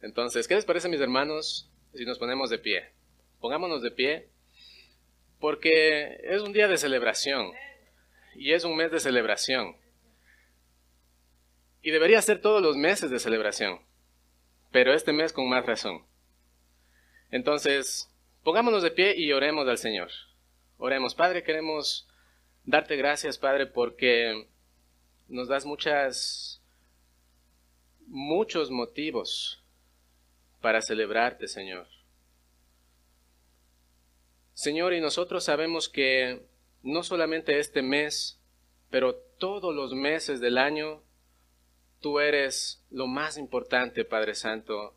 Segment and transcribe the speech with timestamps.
[0.00, 2.90] Entonces, ¿qué les parece, mis hermanos, si nos ponemos de pie?
[3.40, 4.28] Pongámonos de pie,
[5.40, 7.52] porque es un día de celebración
[8.34, 9.76] y es un mes de celebración.
[11.82, 13.80] Y debería ser todos los meses de celebración,
[14.70, 16.04] pero este mes con más razón.
[17.30, 18.08] Entonces,
[18.42, 20.10] pongámonos de pie y oremos al Señor.
[20.76, 22.08] Oremos, Padre, queremos
[22.64, 24.48] darte gracias, Padre, porque
[25.28, 26.62] nos das muchas,
[28.06, 29.57] muchos motivos
[30.60, 31.86] para celebrarte, Señor.
[34.54, 36.42] Señor, y nosotros sabemos que
[36.82, 38.40] no solamente este mes,
[38.90, 41.02] pero todos los meses del año,
[42.00, 44.96] tú eres lo más importante, Padre Santo,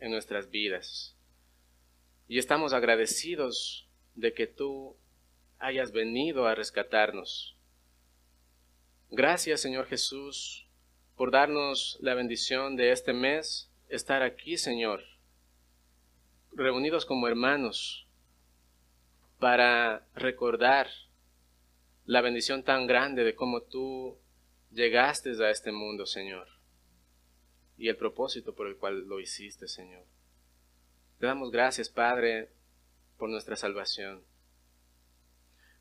[0.00, 1.16] en nuestras vidas.
[2.28, 4.96] Y estamos agradecidos de que tú
[5.58, 7.56] hayas venido a rescatarnos.
[9.10, 10.66] Gracias, Señor Jesús,
[11.16, 15.02] por darnos la bendición de este mes, estar aquí, Señor,
[16.52, 18.06] reunidos como hermanos,
[19.38, 20.88] para recordar
[22.04, 24.18] la bendición tan grande de cómo tú
[24.70, 26.48] llegaste a este mundo, Señor,
[27.76, 30.04] y el propósito por el cual lo hiciste, Señor.
[31.18, 32.50] Te damos gracias, Padre,
[33.16, 34.24] por nuestra salvación.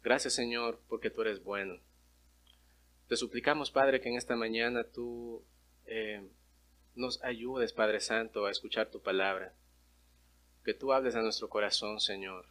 [0.03, 1.79] Gracias, Señor, porque tú eres bueno.
[3.07, 5.43] Te suplicamos, Padre, que en esta mañana tú
[5.85, 6.27] eh,
[6.97, 9.53] nos ayudes, Padre Santo, a escuchar tu palabra.
[10.63, 12.45] Que tú hables a nuestro corazón, Señor.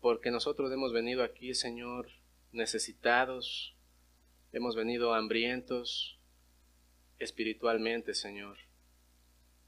[0.00, 2.08] Porque nosotros hemos venido aquí, Señor,
[2.52, 3.74] necesitados,
[4.52, 6.18] hemos venido hambrientos
[7.18, 8.58] espiritualmente, Señor.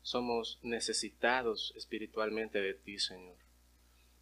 [0.02, 3.36] Somos necesitados espiritualmente de ti, Señor.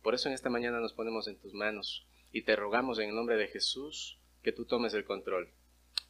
[0.03, 3.15] Por eso en esta mañana nos ponemos en tus manos y te rogamos en el
[3.15, 5.51] nombre de Jesús que tú tomes el control.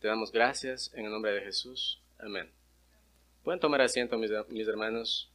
[0.01, 2.03] Te damos gracias en el nombre de Jesús.
[2.19, 2.60] Amén.
[3.43, 5.31] Pueden tomar asiento, mis, hermanos.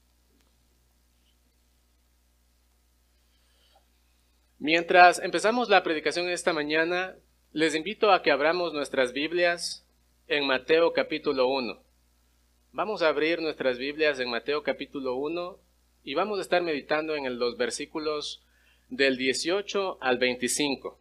[4.59, 7.15] Mientras empezamos la predicación esta mañana,
[7.51, 9.87] les invito a que abramos nuestras Biblias
[10.27, 11.81] en Mateo capítulo 1.
[12.73, 15.59] Vamos a abrir nuestras Biblias en Mateo capítulo 1
[16.03, 18.43] y vamos a estar meditando en los versículos
[18.89, 20.99] del 18 al 25.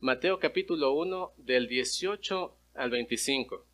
[0.00, 3.66] Mateo capítulo 1 del 18 al 25.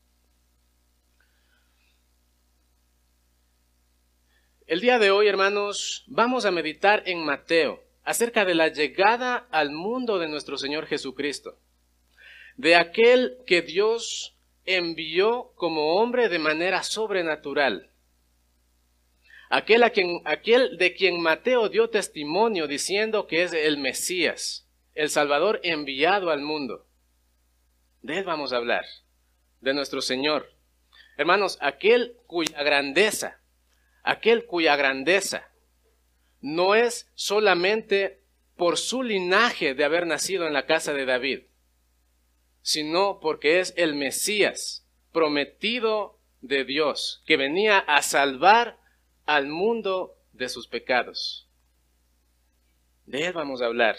[4.66, 9.70] El día de hoy, hermanos, vamos a meditar en Mateo acerca de la llegada al
[9.70, 11.58] mundo de nuestro Señor Jesucristo,
[12.56, 17.90] de aquel que Dios envió como hombre de manera sobrenatural,
[19.50, 25.10] aquel, a quien, aquel de quien Mateo dio testimonio diciendo que es el Mesías el
[25.10, 26.86] Salvador enviado al mundo.
[28.02, 28.84] De Él vamos a hablar,
[29.60, 30.52] de nuestro Señor.
[31.16, 33.41] Hermanos, aquel cuya grandeza,
[34.02, 35.48] aquel cuya grandeza
[36.40, 38.20] no es solamente
[38.56, 41.40] por su linaje de haber nacido en la casa de David,
[42.62, 48.78] sino porque es el Mesías prometido de Dios, que venía a salvar
[49.26, 51.48] al mundo de sus pecados.
[53.06, 53.96] De Él vamos a hablar.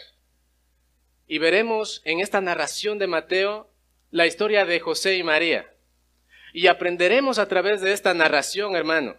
[1.28, 3.70] Y veremos en esta narración de Mateo
[4.12, 5.74] la historia de José y María.
[6.53, 9.16] Y aprenderemos a través de esta narración, hermano,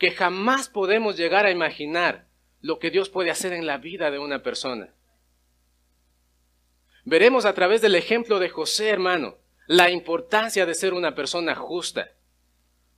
[0.00, 2.26] que jamás podemos llegar a imaginar
[2.62, 4.94] lo que Dios puede hacer en la vida de una persona.
[7.04, 12.12] Veremos a través del ejemplo de José, hermano, la importancia de ser una persona justa,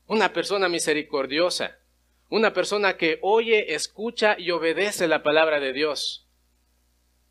[0.07, 1.81] una persona misericordiosa,
[2.31, 6.29] una persona que oye, escucha y obedece la palabra de Dios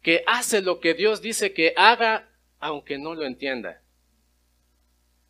[0.02, 2.30] que hace lo que Dios dice que haga,
[2.60, 3.84] aunque no lo entienda.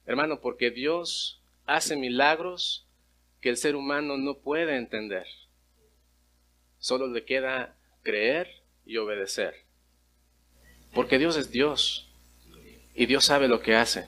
[0.06, 2.88] Hermano, porque Dios hace milagros
[3.42, 5.26] que el ser humano no puede entender.
[6.78, 9.66] Solo le queda creer y obedecer.
[10.94, 12.10] Porque Dios es Dios
[12.94, 14.08] y Dios sabe lo que hace.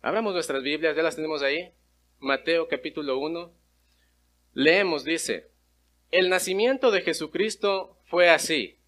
[0.00, 1.72] Abramos nuestras Biblias, ya las tenemos ahí.
[2.18, 3.52] Mateo capítulo 1.
[4.52, 5.50] Leemos, dice,
[6.10, 8.78] el nacimiento de Jesucristo fue así.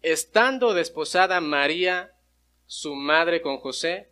[0.00, 2.14] Estando desposada María,
[2.66, 4.11] su madre con José,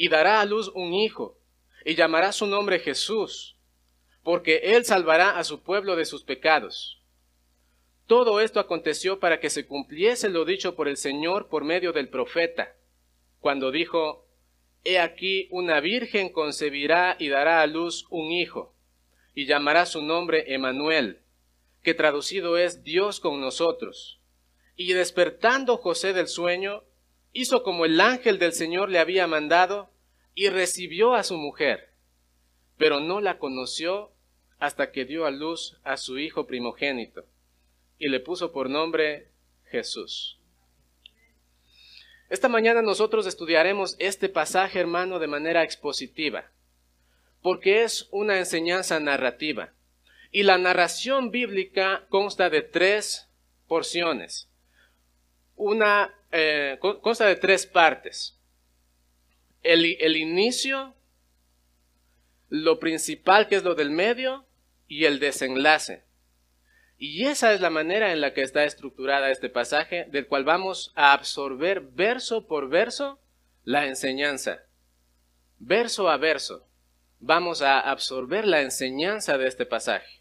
[0.00, 1.36] Y dará a luz un hijo,
[1.84, 3.58] y llamará su nombre Jesús,
[4.22, 7.02] porque él salvará a su pueblo de sus pecados.
[8.06, 12.08] Todo esto aconteció para que se cumpliese lo dicho por el Señor por medio del
[12.08, 12.74] profeta,
[13.40, 14.26] cuando dijo,
[14.84, 18.74] He aquí una virgen concebirá y dará a luz un hijo,
[19.34, 21.20] y llamará su nombre Emanuel,
[21.82, 24.18] que traducido es Dios con nosotros.
[24.76, 26.84] Y despertando José del sueño,
[27.32, 29.90] hizo como el ángel del Señor le había mandado,
[30.34, 31.90] y recibió a su mujer,
[32.76, 34.12] pero no la conoció
[34.58, 37.24] hasta que dio a luz a su hijo primogénito,
[37.98, 39.28] y le puso por nombre
[39.64, 40.38] Jesús.
[42.28, 46.52] Esta mañana nosotros estudiaremos este pasaje, hermano, de manera expositiva,
[47.42, 49.72] porque es una enseñanza narrativa.
[50.30, 53.28] Y la narración bíblica consta de tres
[53.66, 54.48] porciones.
[55.56, 58.38] Una eh, consta de tres partes.
[59.62, 60.94] El, el inicio,
[62.48, 64.46] lo principal que es lo del medio
[64.88, 66.04] y el desenlace.
[66.98, 70.92] Y esa es la manera en la que está estructurada este pasaje, del cual vamos
[70.96, 73.18] a absorber verso por verso
[73.64, 74.64] la enseñanza.
[75.58, 76.68] Verso a verso,
[77.18, 80.20] vamos a absorber la enseñanza de este pasaje.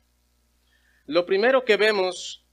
[1.05, 2.45] Lo primero que vemos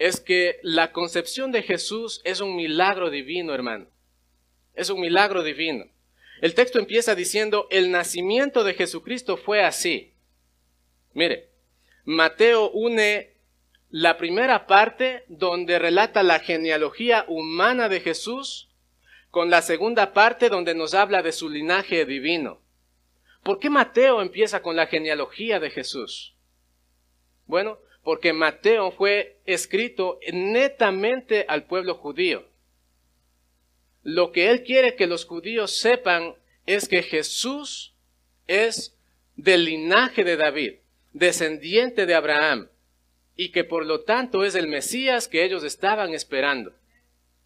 [0.00, 3.86] es que la concepción de Jesús es un milagro divino, hermano.
[4.74, 5.84] Es un milagro divino.
[6.40, 10.14] El texto empieza diciendo, el nacimiento de Jesucristo fue así.
[11.12, 11.50] Mire,
[12.06, 13.34] Mateo une
[13.90, 18.70] la primera parte donde relata la genealogía humana de Jesús
[19.30, 22.62] con la segunda parte donde nos habla de su linaje divino.
[23.42, 26.34] ¿Por qué Mateo empieza con la genealogía de Jesús?
[27.44, 32.44] Bueno, porque Mateo fue escrito netamente al pueblo judío.
[34.02, 36.34] Lo que él quiere que los judíos sepan
[36.66, 37.94] es que Jesús
[38.46, 38.96] es
[39.36, 40.74] del linaje de David,
[41.12, 42.68] descendiente de Abraham,
[43.36, 46.72] y que por lo tanto es el Mesías que ellos estaban esperando.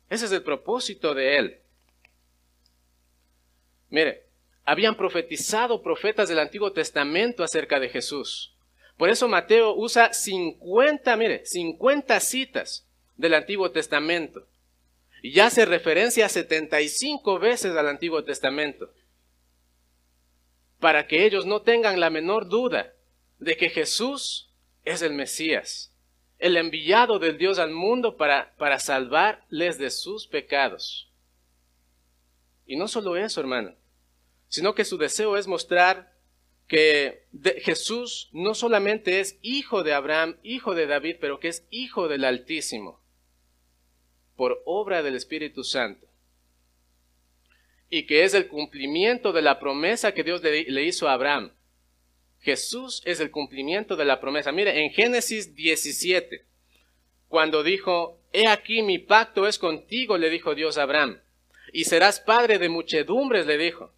[0.08, 1.58] Ese es el propósito de él.
[3.90, 4.24] Mire,
[4.64, 8.53] habían profetizado profetas del Antiguo Testamento acerca de Jesús.
[8.96, 12.86] Por eso Mateo usa 50, mire, 50 citas
[13.16, 14.46] del Antiguo Testamento.
[15.22, 18.90] Y hace referencia 75 veces al Antiguo Testamento.
[20.78, 22.92] Para que ellos no tengan la menor duda
[23.38, 24.50] de que Jesús
[24.84, 25.92] es el Mesías,
[26.38, 31.10] el enviado del Dios al mundo para, para salvarles de sus pecados.
[32.66, 33.74] Y no solo eso, hermano,
[34.48, 36.13] sino que su deseo es mostrar
[36.66, 37.26] que
[37.62, 42.24] Jesús no solamente es hijo de Abraham, hijo de David, pero que es hijo del
[42.24, 43.00] Altísimo,
[44.36, 46.06] por obra del Espíritu Santo.
[47.90, 51.52] Y que es el cumplimiento de la promesa que Dios le, le hizo a Abraham.
[52.40, 54.52] Jesús es el cumplimiento de la promesa.
[54.52, 56.44] Mire, en Génesis 17,
[57.28, 61.20] cuando dijo, He aquí mi pacto es contigo, le dijo Dios a Abraham,
[61.72, 63.93] y serás padre de muchedumbres, le dijo.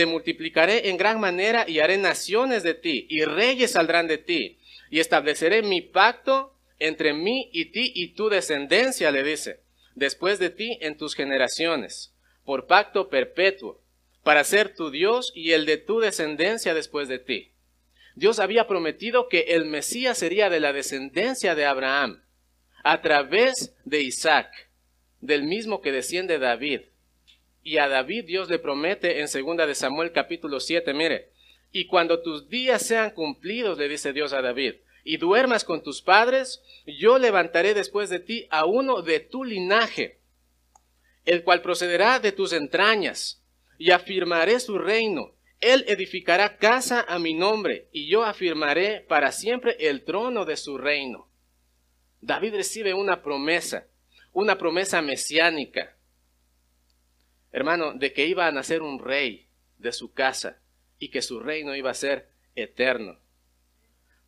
[0.00, 4.58] Te multiplicaré en gran manera y haré naciones de ti, y reyes saldrán de ti,
[4.88, 9.60] y estableceré mi pacto entre mí y ti y tu descendencia, le dice,
[9.94, 12.14] después de ti en tus generaciones,
[12.46, 13.82] por pacto perpetuo,
[14.24, 17.52] para ser tu Dios y el de tu descendencia después de ti.
[18.14, 22.22] Dios había prometido que el Mesías sería de la descendencia de Abraham,
[22.84, 24.50] a través de Isaac,
[25.20, 26.84] del mismo que desciende David.
[27.62, 31.30] Y a David Dios le promete en 2 de Samuel capítulo 7, mire,
[31.72, 36.02] y cuando tus días sean cumplidos, le dice Dios a David, y duermas con tus
[36.02, 40.18] padres, yo levantaré después de ti a uno de tu linaje,
[41.24, 43.42] el cual procederá de tus entrañas,
[43.78, 49.76] y afirmaré su reino, él edificará casa a mi nombre y yo afirmaré para siempre
[49.78, 51.28] el trono de su reino.
[52.22, 53.86] David recibe una promesa,
[54.32, 55.96] una promesa mesiánica,
[57.52, 60.60] hermano, de que iba a nacer un rey de su casa
[60.98, 63.18] y que su reino iba a ser eterno.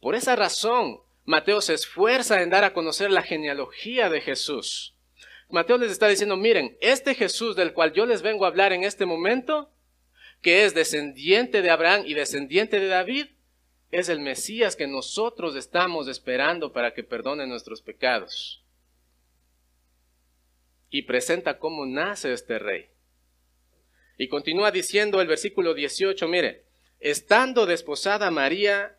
[0.00, 4.97] Por esa razón, Mateo se esfuerza en dar a conocer la genealogía de Jesús.
[5.49, 8.85] Mateo les está diciendo, miren, este Jesús del cual yo les vengo a hablar en
[8.85, 9.71] este momento,
[10.41, 13.26] que es descendiente de Abraham y descendiente de David,
[13.93, 18.64] es el Mesías que nosotros estamos esperando para que perdone nuestros pecados.
[20.88, 22.88] Y presenta cómo nace este rey.
[24.19, 26.64] Y continúa diciendo el versículo 18, mire,
[27.00, 28.99] estando desposada María,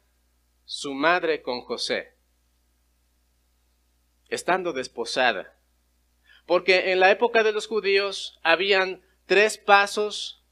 [0.65, 2.13] su madre con José.
[4.29, 5.58] Estando desposada.
[6.46, 10.43] Porque en la época de los judíos habían tres pasos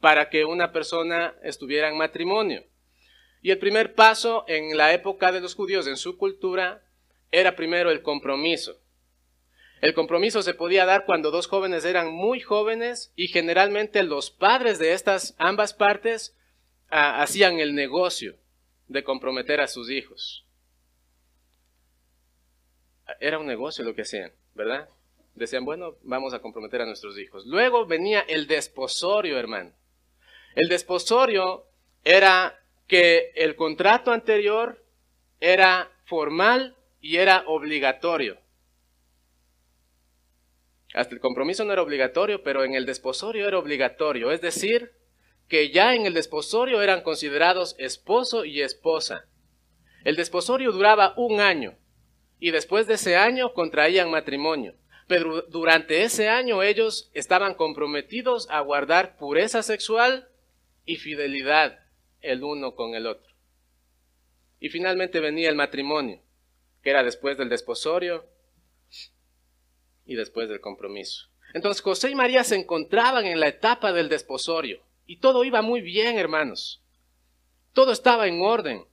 [0.00, 2.64] para que una persona estuviera en matrimonio.
[3.42, 6.84] Y el primer paso en la época de los judíos, en su cultura,
[7.30, 8.80] era primero el compromiso.
[9.80, 14.78] El compromiso se podía dar cuando dos jóvenes eran muy jóvenes y generalmente los padres
[14.78, 16.36] de estas ambas partes
[16.90, 18.36] ah, hacían el negocio
[18.88, 20.44] de comprometer a sus hijos.
[23.20, 24.88] Era un negocio lo que hacían, ¿verdad?
[25.34, 27.46] Decían, bueno, vamos a comprometer a nuestros hijos.
[27.46, 29.72] Luego venía el desposorio, hermano.
[30.56, 31.66] El desposorio
[32.04, 34.82] era que el contrato anterior
[35.40, 38.38] era formal y era obligatorio.
[40.94, 44.30] Hasta el compromiso no era obligatorio, pero en el desposorio era obligatorio.
[44.30, 44.92] Es decir,
[45.48, 49.26] que ya en el desposorio eran considerados esposo y esposa.
[50.04, 51.76] El desposorio duraba un año
[52.38, 54.74] y después de ese año contraían matrimonio.
[55.06, 60.28] Pero durante ese año ellos estaban comprometidos a guardar pureza sexual
[60.84, 61.80] y fidelidad
[62.20, 63.34] el uno con el otro.
[64.60, 66.20] Y finalmente venía el matrimonio,
[66.82, 68.26] que era después del desposorio
[70.08, 71.28] y después del compromiso.
[71.54, 75.80] Entonces José y María se encontraban en la etapa del desposorio y todo iba muy
[75.80, 76.82] bien, hermanos.
[77.72, 78.84] Todo estaba en orden,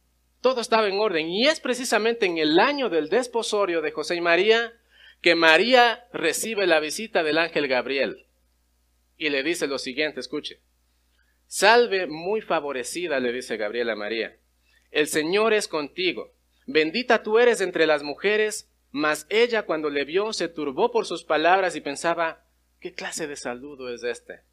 [0.42, 1.28] todo estaba en orden.
[1.28, 4.74] Y es precisamente en el año del desposorio de José y María
[5.22, 8.26] que María recibe la visita del ángel Gabriel
[9.18, 10.60] y le dice lo siguiente, escuche.
[11.48, 14.38] Salve muy favorecida, le dice Gabriel a María.
[14.92, 16.34] El Señor es contigo.
[16.66, 21.26] Bendita tú eres entre las mujeres mas ella cuando le vio se turbó por sus
[21.26, 22.46] palabras y pensaba,
[22.80, 24.44] ¿qué clase de saludo es este?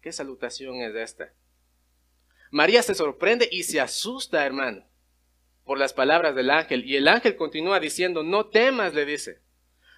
[0.00, 1.32] ¿Qué salutación es esta?
[2.50, 4.84] María se sorprende y se asusta, hermano,
[5.62, 6.84] por las palabras del ángel.
[6.86, 9.42] Y el ángel continúa diciendo, no temas, le dice,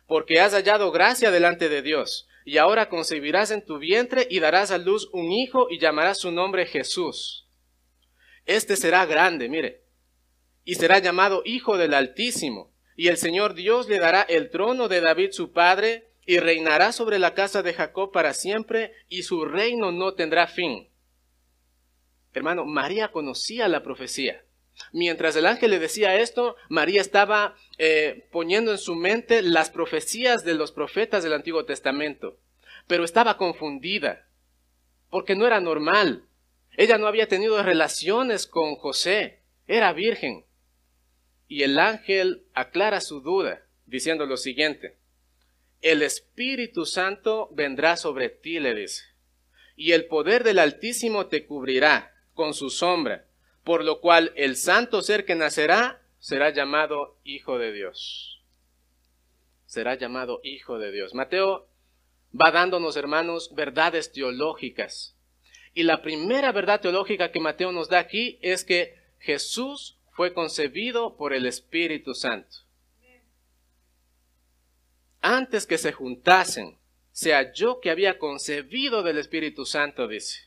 [0.06, 2.28] porque has hallado gracia delante de Dios.
[2.44, 6.30] Y ahora concebirás en tu vientre y darás a luz un hijo y llamarás su
[6.30, 7.48] nombre Jesús.
[8.44, 9.84] Este será grande, mire,
[10.64, 15.00] y será llamado Hijo del Altísimo y el Señor Dios le dará el trono de
[15.00, 19.90] David su padre, y reinará sobre la casa de Jacob para siempre, y su reino
[19.90, 20.88] no tendrá fin.
[22.32, 24.44] Hermano, María conocía la profecía.
[24.92, 30.44] Mientras el ángel le decía esto, María estaba eh, poniendo en su mente las profecías
[30.44, 32.38] de los profetas del Antiguo Testamento,
[32.86, 34.28] pero estaba confundida,
[35.10, 36.24] porque no era normal.
[36.76, 40.44] Ella no había tenido relaciones con José, era virgen.
[41.50, 44.96] Y el ángel aclara su duda diciendo lo siguiente,
[45.82, 49.02] el Espíritu Santo vendrá sobre ti, le dice,
[49.74, 53.26] y el poder del Altísimo te cubrirá con su sombra,
[53.64, 58.44] por lo cual el santo ser que nacerá será llamado Hijo de Dios.
[59.66, 61.14] Será llamado Hijo de Dios.
[61.14, 61.66] Mateo
[62.32, 65.16] va dándonos, hermanos, verdades teológicas.
[65.74, 71.16] Y la primera verdad teológica que Mateo nos da aquí es que Jesús fue concebido
[71.16, 72.58] por el Espíritu Santo.
[75.22, 76.76] Antes que se juntasen,
[77.10, 80.40] se halló que había concebido del Espíritu Santo, dice.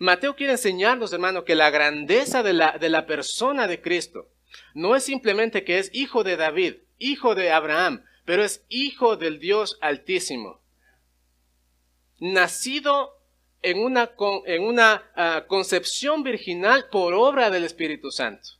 [0.00, 4.26] Mateo quiere enseñarnos, hermano, que la grandeza de la, de la persona de Cristo
[4.74, 9.38] no es simplemente que es hijo de David, hijo de Abraham, pero es hijo del
[9.38, 10.60] Dios Altísimo.
[12.18, 13.20] Nacido
[13.62, 14.10] en una,
[14.46, 18.56] en una ah, concepción virginal por obra del Espíritu Santo.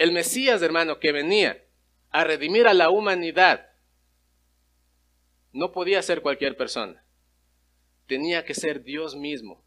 [0.00, 1.62] El Mesías, hermano, que venía
[2.08, 3.68] a redimir a la humanidad,
[5.52, 7.04] no podía ser cualquier persona.
[8.06, 9.62] Tenía que ser Dios mismo.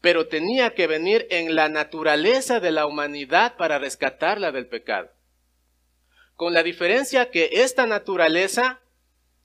[0.00, 5.10] Pero tenía que venir en la naturaleza de la humanidad para rescatarla del pecado.
[6.36, 8.80] Con la diferencia que esta naturaleza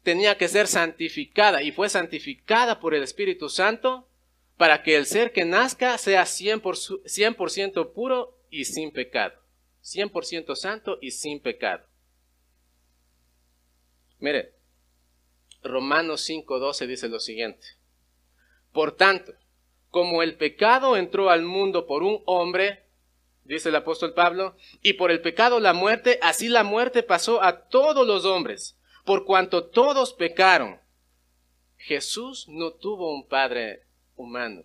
[0.03, 4.07] tenía que ser santificada y fue santificada por el Espíritu Santo
[4.57, 9.38] para que el ser que nazca sea 100%, puro y sin pecado.
[9.83, 11.85] 100% santo y sin pecado.
[14.19, 14.53] Mire,
[15.63, 17.65] Romanos 5:12 dice lo siguiente.
[18.71, 19.33] Por tanto,
[19.89, 22.85] como el pecado entró al mundo por un hombre,
[23.43, 27.67] dice el apóstol Pablo, y por el pecado la muerte, así la muerte pasó a
[27.67, 30.79] todos los hombres, por cuanto todos pecaron.
[31.77, 34.63] Jesús no tuvo un padre humano.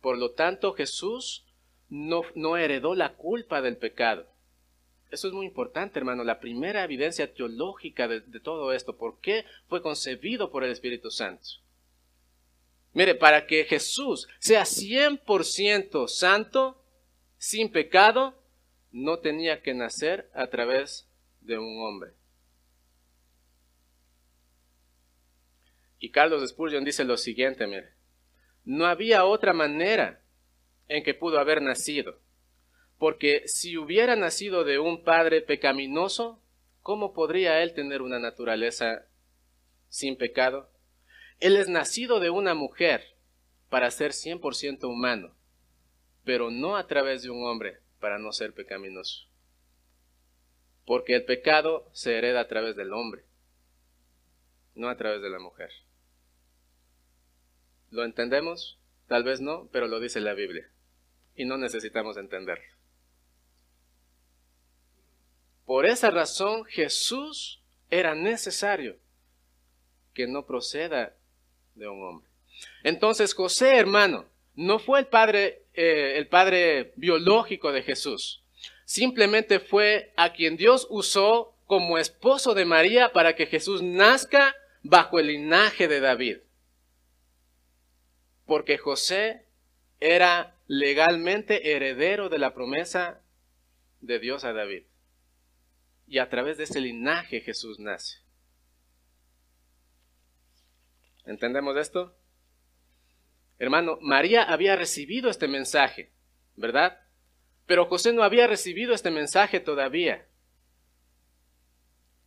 [0.00, 1.44] Por lo tanto, Jesús
[1.90, 4.26] no, heredó la culpa del pecado.
[5.10, 8.96] Eso es muy importante, hermano, la primera evidencia teológica de, todo esto.
[8.96, 11.48] ¿Por qué fue concebido por el Espíritu Santo?
[12.92, 16.80] Mire, para que Jesús sea 100% santo,
[17.38, 18.40] sin pecado,
[18.92, 21.08] no tenía que nacer a través
[21.40, 22.12] de un hombre.
[25.98, 27.90] Y Carlos Spurgeon dice lo siguiente, mire,
[28.64, 30.19] no había otra manera
[30.90, 32.18] en que pudo haber nacido,
[32.98, 36.42] porque si hubiera nacido de un padre pecaminoso,
[36.82, 39.06] ¿cómo podría él tener una naturaleza
[39.88, 40.68] sin pecado?
[41.38, 43.16] Él es nacido de una mujer
[43.68, 45.32] para ser 100% humano,
[46.24, 49.28] pero no a través de un hombre para no ser pecaminoso.
[50.84, 53.22] Porque el pecado se hereda a través del hombre,
[54.74, 55.70] no a través de la mujer.
[57.90, 58.80] ¿Lo entendemos?
[59.06, 60.68] Tal vez no, pero lo dice la Biblia.
[61.40, 62.66] Y no necesitamos entenderlo.
[65.64, 68.98] Por esa razón Jesús era necesario
[70.12, 71.16] que no proceda
[71.74, 72.30] de un hombre.
[72.82, 78.44] Entonces José, hermano, no fue el padre, eh, el padre biológico de Jesús.
[78.84, 85.18] Simplemente fue a quien Dios usó como esposo de María para que Jesús nazca bajo
[85.18, 86.36] el linaje de David.
[88.44, 89.46] Porque José
[90.00, 93.20] era legalmente heredero de la promesa
[94.00, 94.84] de Dios a David.
[96.06, 98.18] Y a través de ese linaje Jesús nace.
[101.24, 102.16] ¿Entendemos esto?
[103.58, 106.12] Hermano, María había recibido este mensaje,
[106.54, 107.00] ¿verdad?
[107.66, 110.28] Pero José no había recibido este mensaje todavía.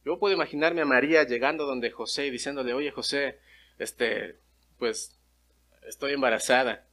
[0.03, 3.39] Yo puedo imaginarme a María llegando donde José y diciéndole, oye José,
[3.77, 4.41] este,
[4.77, 5.17] pues
[5.88, 6.89] estoy embarazada.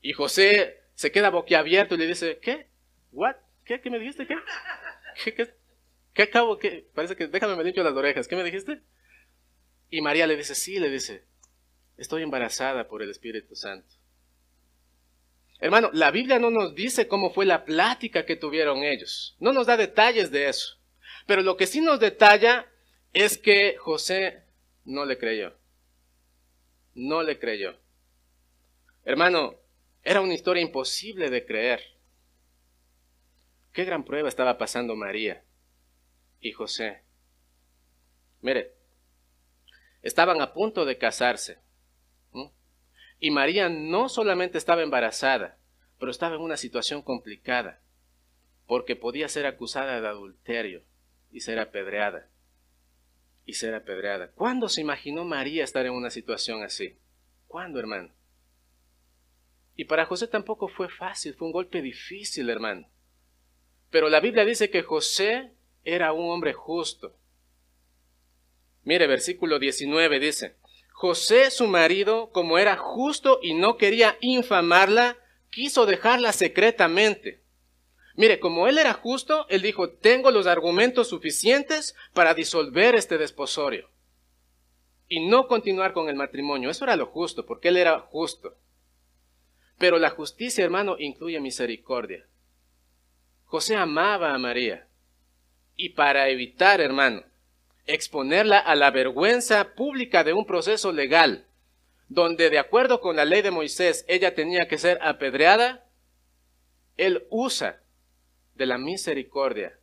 [0.00, 2.68] Y José se queda boquiabierto y le dice, ¿qué?
[3.12, 3.36] ¿What?
[3.64, 3.80] ¿Qué?
[3.80, 4.26] ¿Qué me dijiste?
[4.26, 4.36] ¿Qué?
[5.24, 5.54] ¿Qué,
[6.14, 6.58] qué, acabo?
[6.58, 6.86] ¿Qué?
[6.94, 8.28] Parece que déjame me limpio las orejas.
[8.28, 8.80] ¿Qué me dijiste?
[9.90, 11.24] Y María le dice, sí, le dice,
[11.96, 13.94] estoy embarazada por el Espíritu Santo.
[15.58, 19.36] Hermano, la Biblia no nos dice cómo fue la plática que tuvieron ellos.
[19.40, 20.78] No nos da detalles de eso.
[21.26, 22.66] Pero lo que sí nos detalla
[23.12, 24.42] es que José
[24.84, 25.54] no le creyó.
[26.94, 27.76] No le creyó.
[29.04, 29.56] Hermano,
[30.06, 31.82] era una historia imposible de creer.
[33.72, 35.42] Qué gran prueba estaba pasando María
[36.38, 37.02] y José.
[38.40, 38.72] Mire,
[40.02, 41.58] estaban a punto de casarse.
[43.18, 45.58] Y María no solamente estaba embarazada,
[45.98, 47.80] pero estaba en una situación complicada,
[48.68, 50.84] porque podía ser acusada de adulterio
[51.32, 52.30] y ser apedreada.
[53.44, 54.30] Y ser apedreada.
[54.30, 56.96] ¿Cuándo se imaginó María estar en una situación así?
[57.48, 58.12] ¿Cuándo, hermano?
[59.76, 62.88] Y para José tampoco fue fácil, fue un golpe difícil, hermano.
[63.90, 65.52] Pero la Biblia dice que José
[65.84, 67.14] era un hombre justo.
[68.82, 70.56] Mire, versículo 19 dice,
[70.92, 75.18] José, su marido, como era justo y no quería infamarla,
[75.50, 77.42] quiso dejarla secretamente.
[78.14, 83.90] Mire, como él era justo, él dijo, tengo los argumentos suficientes para disolver este desposorio
[85.08, 86.70] y no continuar con el matrimonio.
[86.70, 88.56] Eso era lo justo, porque él era justo.
[89.78, 92.26] Pero la justicia, hermano, incluye misericordia.
[93.44, 94.88] José amaba a María.
[95.76, 97.22] Y para evitar, hermano,
[97.86, 101.46] exponerla a la vergüenza pública de un proceso legal,
[102.08, 105.86] donde de acuerdo con la ley de Moisés ella tenía que ser apedreada,
[106.96, 107.82] él usa
[108.54, 109.78] de la misericordia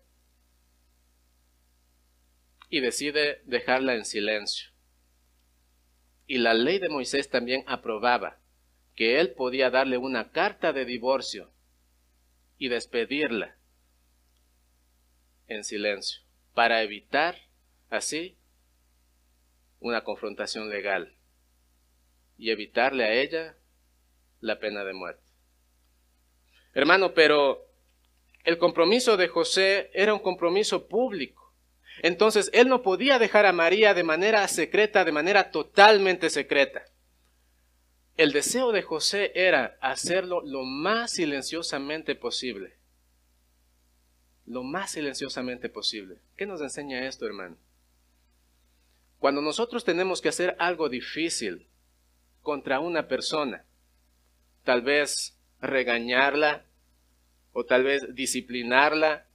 [2.69, 4.71] y decide dejarla en silencio.
[6.25, 8.39] Y la ley de Moisés también aprobaba
[8.95, 11.51] que él podía darle una carta de divorcio
[12.57, 13.57] y despedirla
[15.47, 16.21] en silencio
[16.53, 17.35] para evitar
[17.89, 18.37] así
[19.79, 21.15] una confrontación legal
[22.37, 23.57] y evitarle a ella
[24.39, 25.23] la pena de muerte.
[26.73, 27.67] Hermano, pero
[28.43, 31.53] el compromiso de José era un compromiso público.
[32.01, 36.83] Entonces él no podía dejar a María de manera secreta, de manera totalmente secreta.
[38.15, 42.75] El deseo de José era hacerlo lo más silenciosamente posible.
[44.45, 46.19] Lo más silenciosamente posible.
[46.35, 47.57] ¿Qué nos enseña esto, hermano?
[49.19, 51.67] Cuando nosotros tenemos que hacer algo difícil
[52.41, 53.65] contra una persona,
[54.63, 56.65] tal vez regañarla,
[57.53, 59.25] o tal vez disciplinarla,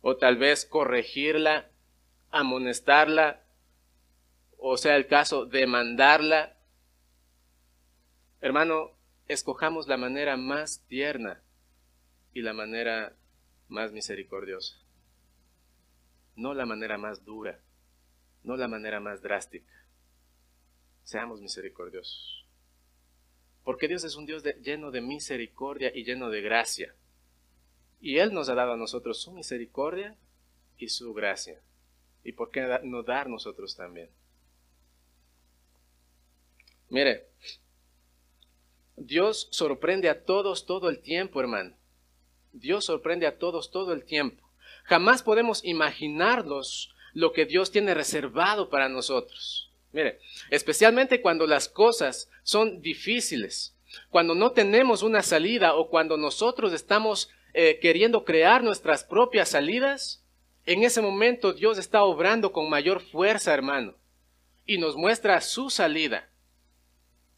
[0.00, 1.68] o tal vez corregirla,
[2.30, 3.42] amonestarla,
[4.56, 6.56] o sea el caso, demandarla.
[8.40, 8.92] Hermano,
[9.28, 11.42] escojamos la manera más tierna
[12.32, 13.16] y la manera
[13.68, 14.76] más misericordiosa,
[16.36, 17.60] no la manera más dura
[18.42, 19.72] no la manera más drástica.
[21.02, 22.46] Seamos misericordiosos.
[23.64, 26.94] Porque Dios es un Dios lleno de misericordia y lleno de gracia.
[28.00, 30.16] Y Él nos ha dado a nosotros su misericordia
[30.78, 31.60] y su gracia.
[32.24, 34.10] ¿Y por qué no dar nosotros también?
[36.88, 37.28] Mire,
[39.02, 41.74] Dios sorprende a todos todo el tiempo, hermano.
[42.52, 44.46] Dios sorprende a todos todo el tiempo.
[44.84, 49.72] Jamás podemos imaginarnos lo que Dios tiene reservado para nosotros.
[49.92, 53.74] Mire, especialmente cuando las cosas son difíciles,
[54.10, 60.22] cuando no tenemos una salida o cuando nosotros estamos eh, queriendo crear nuestras propias salidas,
[60.66, 63.94] en ese momento Dios está obrando con mayor fuerza, hermano,
[64.66, 66.28] y nos muestra su salida.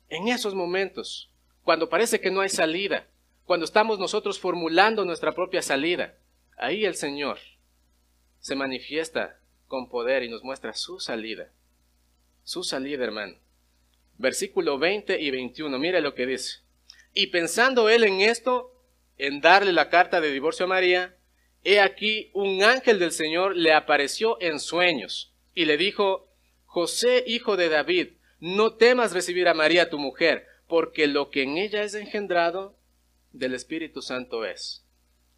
[0.08, 1.31] En esos momentos,
[1.64, 3.06] cuando parece que no hay salida,
[3.44, 6.14] cuando estamos nosotros formulando nuestra propia salida,
[6.56, 7.38] ahí el Señor
[8.40, 11.50] se manifiesta con poder y nos muestra su salida.
[12.44, 13.36] Su salida, hermano.
[14.18, 16.60] Versículo 20 y 21, mire lo que dice.
[17.14, 18.72] Y pensando él en esto,
[19.18, 21.16] en darle la carta de divorcio a María,
[21.64, 26.28] he aquí un ángel del Señor le apareció en sueños y le dijo,
[26.66, 28.08] José, hijo de David,
[28.40, 32.74] no temas recibir a María tu mujer, porque lo que en ella es engendrado
[33.30, 34.82] del Espíritu Santo es.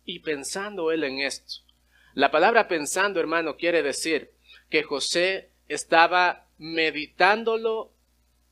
[0.04, 1.64] Y pensando él en esto,
[2.12, 4.30] la palabra pensando, hermano, quiere decir
[4.70, 7.90] que José estaba meditándolo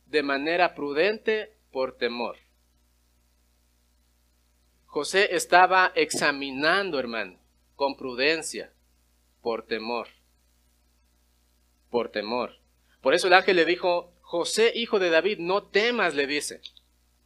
[0.07, 2.37] de manera prudente por temor.
[4.87, 7.39] José estaba examinando, hermano,
[7.77, 8.73] con prudencia,
[9.41, 10.09] por temor.
[11.91, 12.59] Por temor.
[13.01, 16.63] Por eso el ángel le dijo, José, hijo de David, no temas, le dice.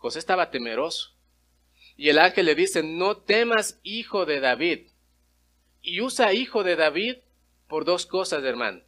[0.06, 1.16] José estaba temeroso.
[1.96, 4.86] Y el ángel le dice, no temas, hijo de David.
[5.82, 7.16] Y usa hijo de David
[7.66, 8.82] por dos cosas, hermano.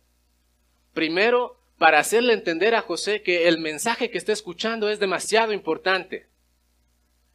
[0.95, 6.29] Primero, para hacerle entender a José que el mensaje que está escuchando es demasiado importante.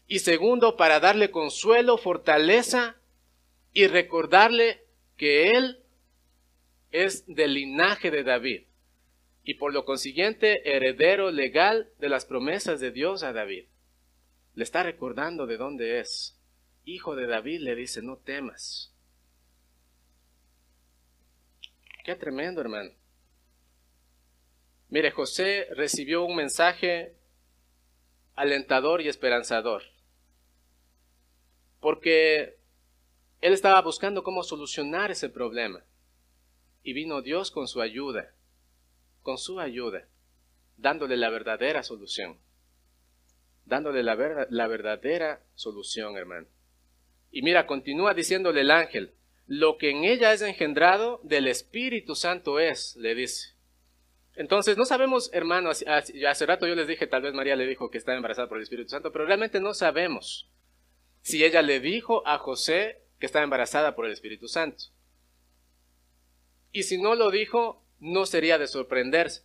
[0.07, 2.95] Y segundo, para darle consuelo, fortaleza
[3.73, 4.85] y recordarle
[5.17, 5.79] que él
[6.91, 8.61] es del linaje de David
[9.43, 13.65] y por lo consiguiente heredero legal de las promesas de Dios a David.
[14.55, 16.39] Le está recordando de dónde es.
[16.85, 18.93] Hijo de David le dice, no temas.
[22.03, 22.91] Qué tremendo, hermano.
[24.89, 27.15] Mire, José recibió un mensaje
[28.35, 29.83] alentador y esperanzador.
[31.79, 32.59] Porque
[33.41, 35.83] él estaba buscando cómo solucionar ese problema.
[36.83, 38.35] Y vino Dios con su ayuda,
[39.21, 40.07] con su ayuda,
[40.77, 42.37] dándole la verdadera solución.
[43.65, 46.47] Dándole la, la verdadera solución, hermano.
[47.31, 49.13] Y mira, continúa diciéndole el ángel,
[49.47, 53.53] lo que en ella es engendrado del Espíritu Santo es, le dice.
[54.35, 57.97] Entonces, no sabemos, hermano, hace rato yo les dije, tal vez María le dijo que
[57.97, 60.49] estaba embarazada por el Espíritu Santo, pero realmente no sabemos
[61.21, 64.85] si ella le dijo a José que estaba embarazada por el Espíritu Santo.
[66.71, 69.43] Y si no lo dijo, no sería de sorprenderse.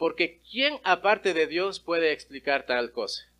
[0.00, 3.30] Porque ¿quién aparte de Dios puede explicar tal cosa?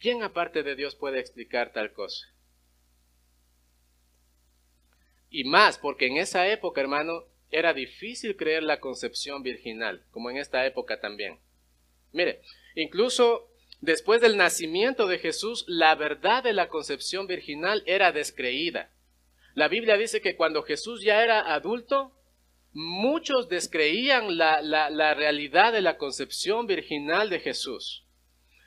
[0.00, 2.26] ¿Quién aparte de Dios puede explicar tal cosa?
[5.30, 10.38] Y más, porque en esa época, hermano, era difícil creer la concepción virginal, como en
[10.38, 11.38] esta época también.
[12.10, 12.42] Mire,
[12.74, 13.48] incluso
[13.80, 18.90] después del nacimiento de Jesús, la verdad de la concepción virginal era descreída.
[19.54, 22.19] La Biblia dice que cuando Jesús ya era adulto,
[22.72, 28.06] muchos descreían la, la, realidad de la concepción virginal de Jesús.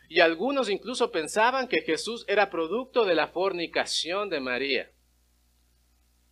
[0.09, 4.91] Y algunos incluso pensaban que Jesús era producto de la fornicación de María.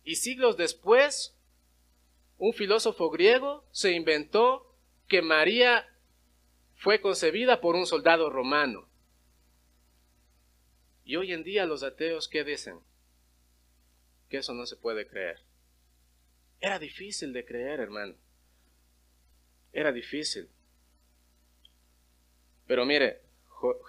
[0.04, 1.36] Y siglos después,
[2.38, 4.76] un filósofo griego se inventó
[5.08, 5.88] que María
[6.76, 8.88] fue concebida por un soldado romano.
[11.04, 12.80] Y hoy en día los ateos, ¿qué dicen?
[14.28, 15.40] Que eso no se puede creer.
[16.62, 18.14] Era difícil de creer, hermano.
[19.74, 20.48] Era difícil.
[22.66, 23.20] Pero mire,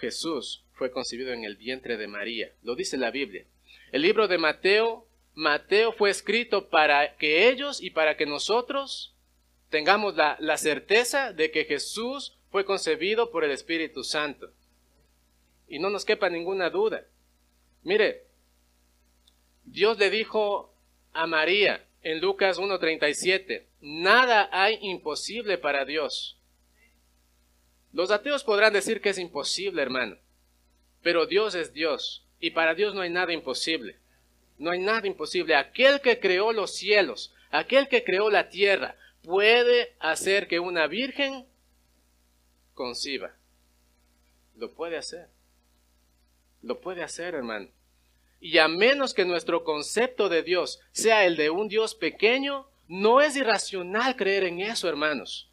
[0.01, 2.51] Jesús fue concebido en el vientre de María.
[2.63, 3.45] Lo dice la Biblia.
[3.93, 9.15] El libro de Mateo Mateo fue escrito para que ellos y para que nosotros
[9.69, 14.51] tengamos la, certeza de que Jesús fue concebido por el Espíritu Santo.
[15.67, 17.05] Y no nos quepa ninguna duda.
[17.81, 18.27] Mire,
[19.63, 20.71] Dios le dijo
[21.13, 26.37] a María en Lucas 1.37, nada hay imposible para Dios.
[27.93, 30.17] Los ateos podrán decir que es imposible, hermano,
[31.01, 33.97] pero Dios es Dios y para Dios no hay nada imposible.
[34.57, 35.55] No hay nada imposible.
[35.55, 41.45] Aquel que creó los cielos, aquel que creó la tierra, puede hacer que una virgen
[42.73, 43.35] conciba.
[44.55, 45.29] Lo puede hacer.
[46.61, 47.69] Lo puede hacer, hermano.
[48.43, 53.21] Y a menos que nuestro concepto de Dios sea el de un Dios pequeño, no
[53.21, 55.49] es irracional creer en eso, hermanos.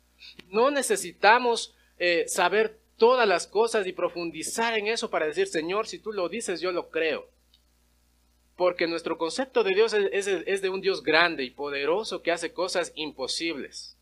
[0.48, 6.00] No necesitamos eh, saber todas las cosas y profundizar en eso para decir, Señor, si
[6.00, 7.30] tú lo dices, yo lo creo.
[8.56, 12.90] Porque nuestro concepto de Dios es, de un Dios grande y poderoso que hace cosas
[12.96, 13.96] imposibles.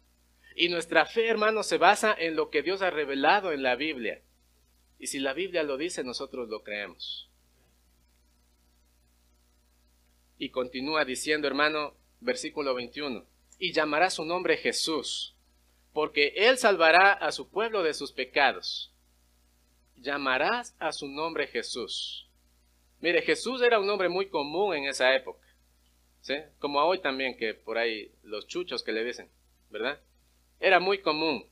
[0.56, 4.22] Y nuestra fe, hermano, se basa en lo que Dios ha revelado en la Biblia.
[4.98, 7.27] Y si la Biblia lo dice, nosotros lo creemos.
[10.38, 13.24] Y continúa diciendo, hermano, versículo 21,
[13.58, 15.34] y llamará su nombre Jesús,
[15.92, 18.92] porque él salvará a su pueblo de sus pecados.
[19.96, 22.28] Llamarás a su nombre Jesús.
[23.00, 25.46] Mire, Jesús era un nombre muy común en esa época,
[26.20, 26.34] ¿sí?
[26.58, 29.28] Como hoy también, que por ahí los chuchos que le dicen,
[29.70, 30.00] ¿verdad?
[30.60, 31.46] Era muy común.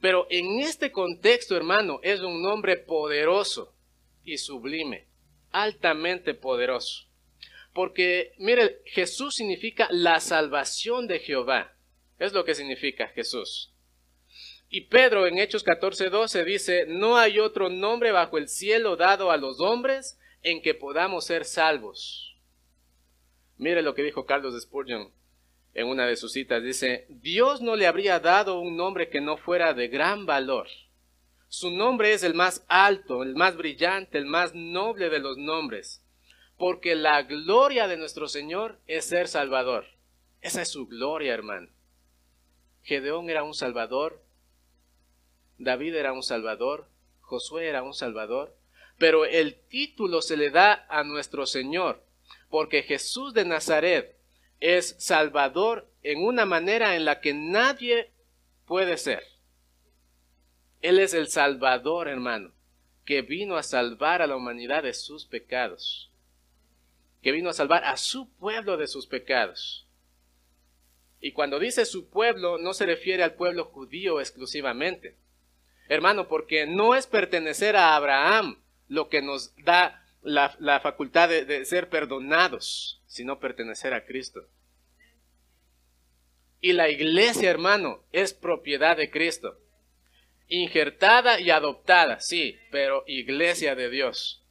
[0.00, 3.74] Pero en este contexto, hermano, es un nombre poderoso
[4.24, 5.06] y sublime,
[5.50, 7.07] altamente poderoso.
[7.78, 11.76] Porque, mire, Jesús significa la salvación de Jehová.
[12.18, 13.72] Es lo que significa Jesús.
[14.68, 19.36] Y Pedro en Hechos 14:12 dice, no hay otro nombre bajo el cielo dado a
[19.36, 22.36] los hombres en que podamos ser salvos.
[23.58, 25.12] Mire lo que dijo Carlos Spurgeon
[25.72, 29.36] en una de sus citas, dice, Dios no le habría dado un nombre que no
[29.36, 30.66] fuera de gran valor.
[31.46, 36.02] Su nombre es el más alto, el más brillante, el más noble de los nombres,
[36.58, 39.86] porque la gloria de nuestro Señor es ser Salvador.
[40.42, 41.68] Esa es su gloria, hermano.
[42.82, 44.22] Gedeón era un Salvador,
[45.58, 46.88] David era un Salvador,
[47.20, 48.54] Josué era un Salvador,
[48.98, 52.02] pero el título se le da a nuestro Señor,
[52.50, 54.16] porque Jesús de Nazaret
[54.60, 58.10] es salvador en una manera en la que nadie
[58.66, 59.22] puede ser.
[60.80, 62.52] Él es el salvador, hermano,
[63.04, 66.10] que vino a salvar a la humanidad de sus pecados,
[67.22, 69.86] que vino a salvar a su pueblo de sus pecados.
[71.20, 75.16] Y cuando dice su pueblo, no se refiere al pueblo judío exclusivamente.
[75.88, 81.88] Hermano, porque no es pertenecer a Abraham lo que nos da la, facultad de ser
[81.88, 84.46] perdonados sino pertenecer a Cristo.
[86.60, 89.58] Y la iglesia, hermano, es propiedad de Cristo.
[90.48, 94.44] Injertada y adoptada, sí, pero iglesia de Dios.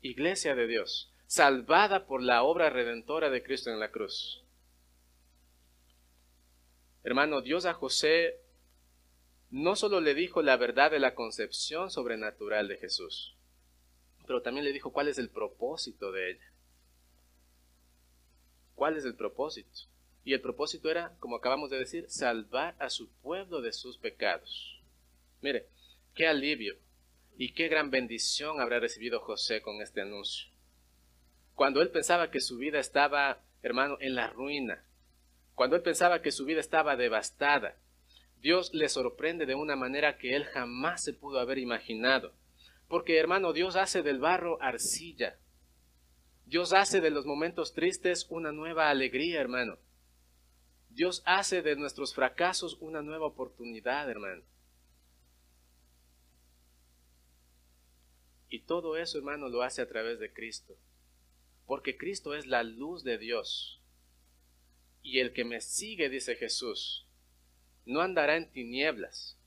[0.00, 4.42] Iglesia de Dios, salvada por la obra redentora de Cristo en la cruz.
[7.02, 8.40] Hermano, Dios a José
[9.50, 13.36] no solo le dijo la verdad de la concepción sobrenatural de Jesús,
[14.26, 16.52] pero también le dijo cuál es el propósito de ella.
[18.74, 19.70] ¿Cuál es el propósito?
[20.24, 24.82] Y el propósito era, como acabamos de decir, salvar a su pueblo de sus pecados.
[25.40, 25.68] Mire,
[26.14, 26.76] qué alivio
[27.38, 30.55] y qué gran bendición habrá recibido José con este anuncio.
[31.56, 34.84] Cuando él pensaba que su vida estaba, hermano, en la ruina,
[35.56, 37.76] cuando él pensaba que su vida estaba devastada,
[38.40, 42.32] Dios le sorprende de una manera que él jamás se pudo haber imaginado.
[42.86, 45.38] Porque, hermano, Dios hace del barro arcilla
[46.46, 49.78] Dios hace de los momentos tristes una nueva alegría, hermano.
[50.90, 54.44] Dios hace de nuestros fracasos una nueva oportunidad, hermano.
[58.48, 60.76] Y todo eso, hermano, lo hace a través de Cristo.
[61.66, 63.80] Porque Cristo es la luz de Dios.
[65.02, 67.06] Y el que me sigue, dice Jesús,
[67.84, 69.38] no andará en tinieblas,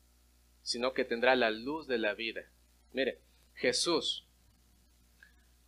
[0.61, 2.49] sino que tendrá la luz de la vida.
[2.93, 3.19] Mire,
[3.55, 4.25] Jesús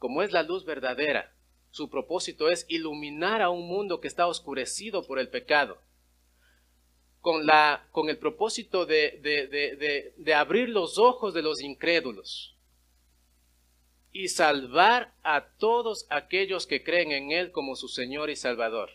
[0.02, 1.32] como es la luz verdadera,
[1.70, 5.78] su propósito es iluminar a un mundo que está oscurecido por el pecado,
[7.20, 12.58] con, la, con el propósito de, de, de abrir los ojos de los incrédulos
[14.14, 18.92] y salvar a todos aquellos que creen en Él como su Señor y Salvador,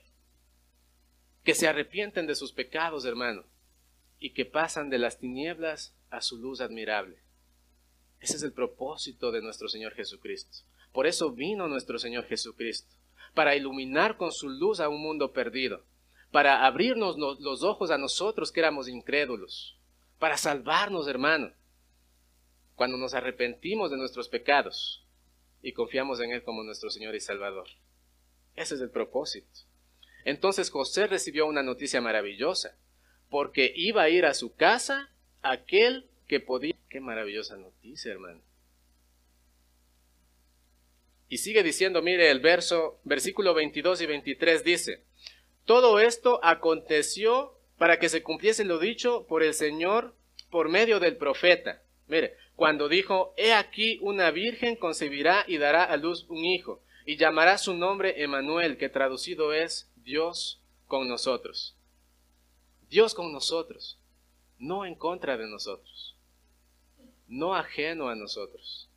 [1.43, 3.45] que se arrepienten de sus pecados, hermano,
[4.19, 7.23] y que pasan de las tinieblas a su luz admirable.
[8.21, 10.59] Ese es el propósito de nuestro Señor Jesucristo.
[10.93, 12.95] Por eso vino nuestro Señor Jesucristo,
[13.35, 15.85] para iluminar con su luz a un mundo perdido,
[16.31, 19.79] para abrirnos los ojos a nosotros que éramos incrédulos,
[20.19, 21.53] para salvarnos, hermano,
[22.75, 25.06] cuando nos arrepentimos de nuestros pecados
[25.67, 27.67] y confiamos en Él como nuestro Señor y Salvador.
[28.55, 29.49] Ese es el propósito.
[30.25, 32.79] Entonces José recibió una noticia maravillosa,
[33.31, 35.11] porque iba a ir a su casa
[35.43, 36.77] aquel que podía...
[36.89, 38.43] Qué maravillosa noticia, hermano.
[41.29, 45.03] Y sigue diciendo, mire el verso, versículo 22 y 23 dice,
[45.65, 50.15] todo esto aconteció para que se cumpliese lo dicho por el Señor
[50.49, 51.83] por medio del profeta.
[52.07, 57.17] Mire, cuando dijo, he aquí una virgen concebirá y dará a luz un hijo, y
[57.17, 61.77] llamará su nombre Emanuel, que traducido es Dios con nosotros.
[62.89, 63.99] Dios con nosotros,
[64.59, 66.17] no en contra de nosotros,
[67.29, 68.89] no ajeno a nosotros,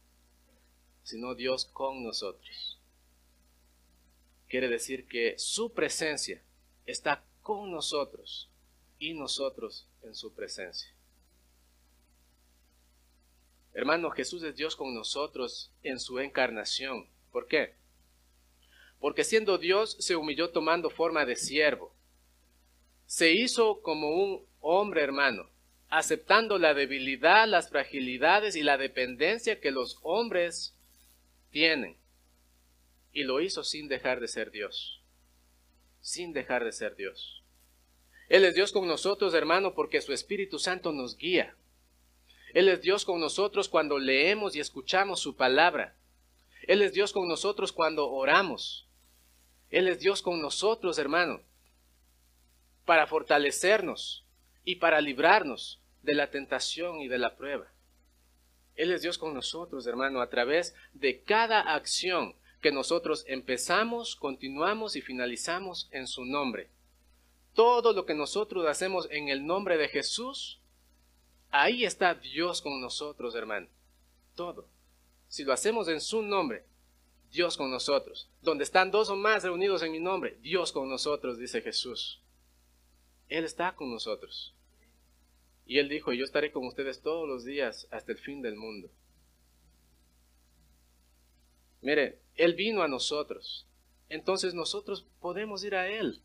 [1.03, 2.79] sino Dios con nosotros.
[4.47, 6.41] Quiere decir que su presencia
[6.85, 8.49] está con nosotros
[8.99, 10.91] y nosotros en su presencia.
[13.79, 17.07] Hermano, Jesús es Dios con nosotros en su encarnación.
[17.31, 17.75] ¿Por qué?
[18.99, 21.95] Porque siendo Dios se humilló tomando forma de siervo.
[23.05, 25.49] Se hizo como un hombre, hermano,
[25.89, 30.75] aceptando la debilidad, las fragilidades y la dependencia que los hombres
[31.49, 31.95] tienen.
[33.13, 34.99] Y lo hizo sin dejar de ser Dios.
[36.01, 37.43] Sin dejar de ser Dios.
[38.27, 41.55] Él es Dios con nosotros, hermano, porque su Espíritu Santo nos guía.
[42.53, 45.95] Él es Dios con nosotros cuando leemos y escuchamos su palabra.
[46.63, 48.87] Él es Dios con nosotros cuando oramos.
[49.69, 51.41] Él es Dios con nosotros, hermano,
[52.85, 54.25] para fortalecernos
[54.63, 57.71] y para librarnos de la tentación y de la prueba.
[58.75, 64.95] Él es Dios con nosotros, hermano, a través de cada acción que nosotros empezamos, continuamos
[64.95, 66.69] y finalizamos en su nombre.
[67.53, 70.59] Todo lo que nosotros hacemos en el nombre de Jesús,
[71.51, 73.67] ahí está Dios con nosotros, hermano.
[74.35, 74.67] Todo.
[75.27, 76.65] Si lo hacemos en su nombre,
[77.31, 78.29] Dios con nosotros.
[78.41, 82.21] Donde están dos o más reunidos en mi nombre, Dios con nosotros, dice Jesús.
[83.27, 84.55] Él está con nosotros.
[85.65, 88.89] Y Él dijo, yo estaré con ustedes todos los días hasta el fin del mundo.
[91.81, 93.67] Mire, Él vino a nosotros.
[94.09, 96.21] Entonces nosotros podemos ir a Él.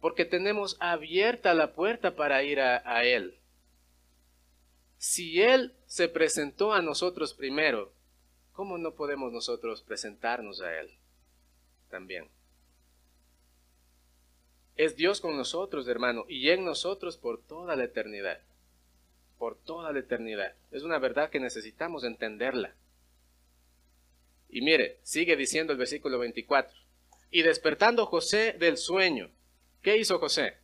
[0.00, 3.38] Porque tenemos abierta la puerta para ir a, a Él.
[5.02, 7.92] Si Él se presentó a nosotros primero,
[8.52, 10.92] ¿cómo no podemos nosotros presentarnos a Él
[11.90, 12.28] también?
[14.76, 18.42] Es Dios con nosotros, hermano, y en nosotros por toda la eternidad.
[19.38, 20.54] Por toda la eternidad.
[20.70, 22.76] Es una verdad que necesitamos entenderla.
[24.50, 26.78] Y mire, sigue diciendo el versículo 24.
[27.32, 29.32] Y despertando José del sueño,
[29.82, 30.61] ¿qué hizo José?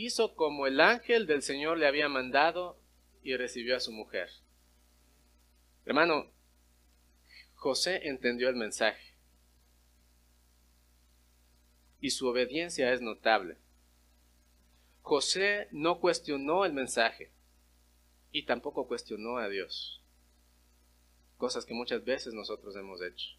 [0.00, 2.78] Hizo como el ángel del Señor le había mandado
[3.24, 4.30] y recibió a su mujer.
[5.86, 6.30] Hermano,
[7.56, 9.16] José entendió el mensaje
[12.00, 13.56] y su obediencia es notable.
[15.02, 17.32] José no cuestionó el mensaje
[18.30, 20.00] y tampoco cuestionó a Dios,
[21.38, 23.30] cosas que muchas veces nosotros hemos hecho.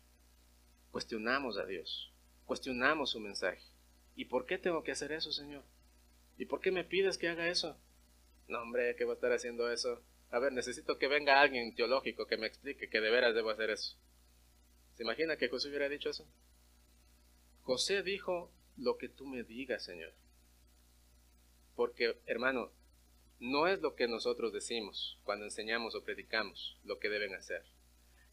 [0.92, 2.12] Cuestionamos a Dios,
[2.44, 3.64] cuestionamos su mensaje.
[4.18, 5.64] ¿Y por qué tengo que hacer eso, Señor?
[6.40, 7.78] ¿Y por qué me pides que haga eso?
[8.48, 10.02] No, hombre, ¿qué voy a estar haciendo eso?
[10.32, 13.70] A ver, necesito que venga alguien teológico que me explique que de veras debo hacer
[13.70, 13.98] eso.
[14.96, 16.26] ¿Se imagina que José hubiera dicho eso?
[17.64, 20.14] José dijo lo que tú me digas, Señor.
[21.76, 22.72] Porque, hermano,
[23.42, 27.66] no es lo que nosotros decimos cuando enseñamos o predicamos lo que deben hacer.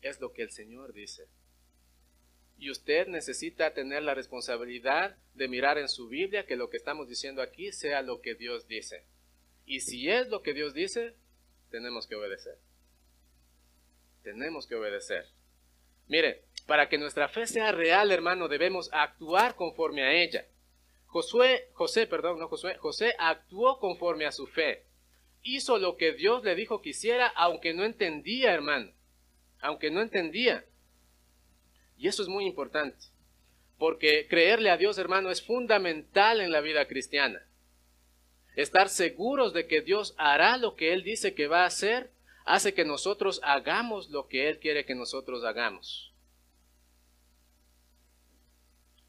[0.00, 1.26] Es lo que el Señor dice.
[2.58, 7.08] Y usted necesita tener la responsabilidad de mirar en su Biblia que lo que estamos
[7.08, 9.04] diciendo aquí sea lo que Dios dice.
[9.66, 11.14] Y si es lo que Dios dice,
[11.70, 12.58] tenemos que obedecer.
[14.22, 15.26] Tenemos que obedecer.
[16.08, 20.46] Mire, para que nuestra fe sea real, hermano, debemos actuar conforme a ella.
[21.06, 24.84] Josué, José, perdón, no Josué, José actuó conforme a su fe.
[25.42, 28.92] Hizo lo que Dios le dijo que hiciera, aunque no entendía, hermano.
[29.60, 30.64] Aunque no entendía.
[31.96, 32.98] Y eso es muy importante.
[33.78, 37.42] Porque creerle a Dios, hermano, es fundamental en la vida cristiana
[38.56, 42.10] estar seguros de que Dios hará lo que Él dice que va a hacer,
[42.46, 46.12] hace que nosotros hagamos lo que Él quiere que nosotros hagamos.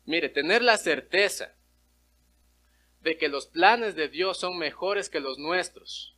[0.06, 1.56] Mire, tener la certeza
[3.02, 6.16] de que los planes de Dios son mejores que los nuestros,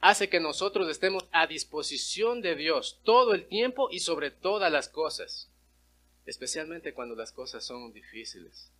[0.00, 4.88] hace que nosotros estemos a disposición de Dios todo el tiempo y sobre todas las
[4.88, 5.50] cosas,
[6.26, 8.70] especialmente cuando las cosas son difíciles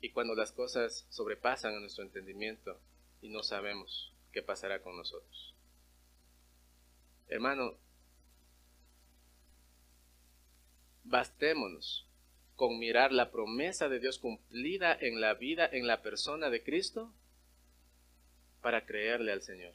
[0.00, 2.78] y cuando las cosas sobrepasan a nuestro entendimiento
[3.20, 5.54] y no sabemos qué pasará con nosotros.
[7.28, 7.78] Hermano,
[11.04, 12.06] bastémonos
[12.56, 17.12] con mirar la promesa de Dios cumplida en la vida, en la persona de Cristo,
[18.60, 19.74] para creerle al Señor.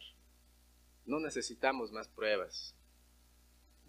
[1.05, 2.76] No necesitamos más pruebas.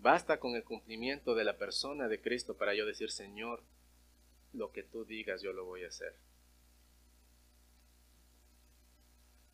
[0.01, 3.63] Basta con el cumplimiento de la persona de Cristo para yo decir, Señor,
[4.53, 6.15] lo que tú digas yo lo voy a hacer.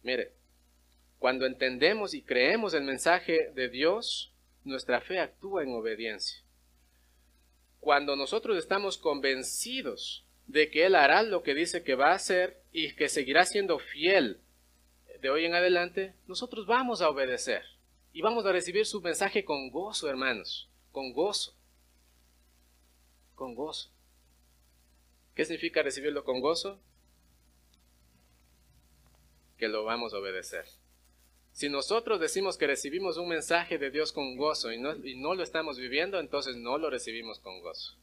[0.03, 0.33] Mire,
[1.19, 4.35] cuando entendemos y creemos el mensaje de Dios,
[4.65, 6.43] nuestra fe actúa en obediencia.
[7.81, 12.63] Cuando nosotros estamos convencidos de que Él hará lo que dice que va a hacer
[12.71, 14.43] y que seguirá siendo fiel
[15.21, 17.74] de hoy en adelante, nosotros vamos a obedecer
[18.15, 21.53] y vamos a recibir su mensaje con gozo, hermanos, con gozo,
[23.35, 23.91] con gozo.
[25.35, 26.81] ¿Qué significa recibirlo con gozo?
[29.59, 30.65] Que lo vamos a obedecer.
[31.51, 35.35] Si nosotros decimos que recibimos un mensaje de Dios con gozo y no, y no,
[35.35, 37.97] lo estamos viviendo, entonces no lo recibimos con gozo.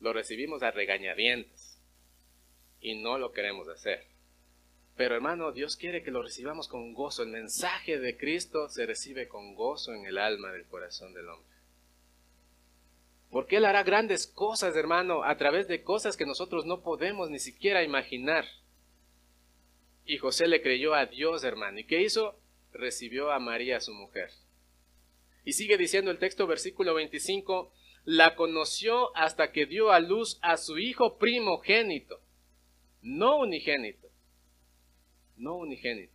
[0.00, 1.78] Lo recibimos a regañadientes
[2.80, 4.06] y no lo queremos hacer.
[4.96, 7.22] Pero hermano, Dios quiere que lo recibamos con gozo.
[7.22, 11.54] El mensaje de Cristo se recibe con gozo en el alma del corazón del hombre.
[13.30, 17.38] Porque Él hará grandes cosas, hermano, a través de cosas que nosotros no podemos ni
[17.38, 18.46] siquiera imaginar.
[20.06, 21.78] Y José le creyó a Dios, hermano.
[21.78, 22.38] ¿Y qué hizo?
[22.72, 24.30] Recibió a María, su mujer.
[25.44, 27.70] Y sigue diciendo el texto, versículo 25,
[28.06, 32.20] la conoció hasta que dio a luz a su hijo primogénito,
[33.02, 34.05] no unigénito
[35.36, 36.14] no unigénito.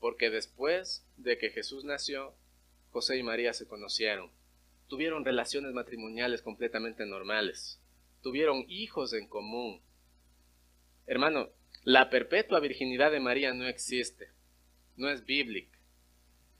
[0.00, 2.34] Porque después de que Jesús nació,
[2.90, 4.30] José y María se conocieron,
[4.88, 7.80] tuvieron relaciones matrimoniales completamente normales,
[8.22, 9.82] tuvieron hijos en común.
[11.06, 11.50] Hermano,
[11.82, 14.30] la perpetua virginidad de María no existe,
[14.96, 15.78] no es bíblica.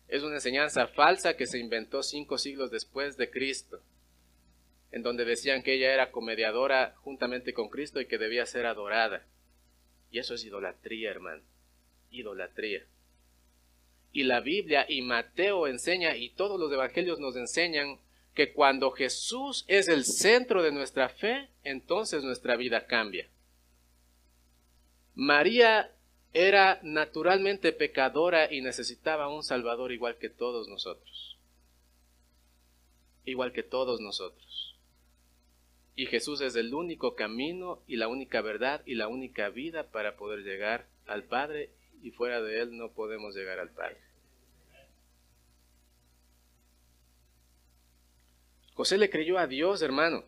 [0.08, 3.82] Es una enseñanza falsa que se inventó cinco siglos después de Cristo,
[4.92, 9.26] en donde decían que ella era comediadora juntamente con Cristo y que debía ser adorada.
[10.16, 11.42] Y eso es idolatría, hermano.
[12.10, 12.86] Idolatría.
[14.12, 17.98] Y la Biblia y Mateo enseña y todos los evangelios nos enseñan
[18.32, 23.28] que cuando Jesús es el centro de nuestra fe, entonces nuestra vida cambia.
[25.14, 25.94] María
[26.32, 31.36] era naturalmente pecadora y necesitaba un Salvador igual que todos nosotros.
[33.26, 34.75] Igual que todos nosotros.
[35.98, 40.16] Y Jesús es el único camino y la única verdad y la única vida para
[40.16, 41.70] poder llegar al Padre
[42.02, 43.96] y fuera de Él no podemos llegar al Padre.
[48.74, 50.24] José le creyó a Dios, hermano.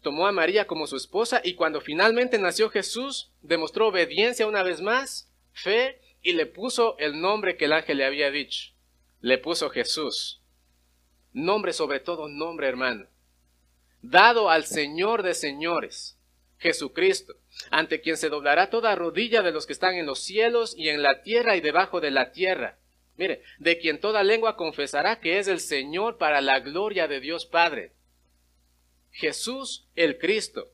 [0.00, 4.80] Tomó a María como su esposa y cuando finalmente nació Jesús, demostró obediencia una vez
[4.80, 8.72] más, fe y le puso el nombre que el ángel le había dicho.
[9.20, 10.40] Le puso Jesús.
[11.34, 13.06] Nombre sobre todo nombre, hermano
[14.02, 16.18] dado al Señor de señores,
[16.58, 17.34] Jesucristo,
[17.70, 21.02] ante quien se doblará toda rodilla de los que están en los cielos y en
[21.02, 22.78] la tierra y debajo de la tierra.
[23.16, 27.44] Mire, de quien toda lengua confesará que es el Señor para la gloria de Dios
[27.44, 27.92] Padre.
[29.10, 30.72] Jesús el Cristo,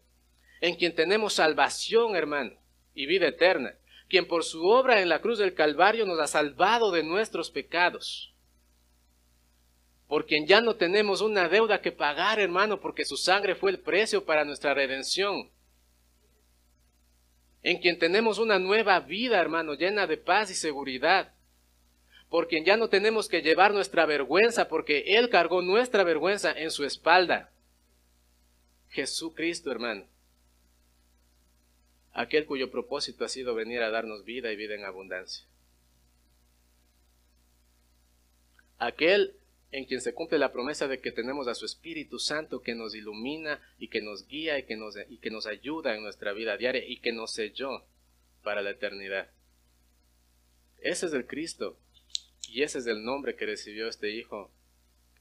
[0.60, 2.58] en quien tenemos salvación, hermano,
[2.94, 3.76] y vida eterna,
[4.08, 8.35] quien por su obra en la cruz del Calvario nos ha salvado de nuestros pecados
[10.08, 13.80] por quien ya no tenemos una deuda que pagar, hermano, porque su sangre fue el
[13.80, 15.50] precio para nuestra redención.
[17.62, 21.32] En quien tenemos una nueva vida, hermano, llena de paz y seguridad.
[22.30, 26.70] Por quien ya no tenemos que llevar nuestra vergüenza, porque Él cargó nuestra vergüenza en
[26.70, 27.50] su espalda.
[28.90, 30.06] Jesucristo, hermano.
[32.12, 35.44] Aquel cuyo propósito ha sido venir a darnos vida y vida en abundancia.
[38.78, 39.34] Aquel
[39.76, 42.94] en quien se cumple la promesa de que tenemos a su Espíritu Santo que nos
[42.94, 46.56] ilumina y que nos guía y que nos, y que nos ayuda en nuestra vida
[46.56, 47.84] diaria y que nos selló
[48.42, 49.30] para la eternidad.
[50.78, 51.78] Ese es el Cristo
[52.48, 54.50] y ese es el nombre que recibió este Hijo